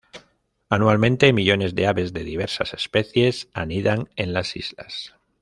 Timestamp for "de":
1.75-1.85, 2.11-2.23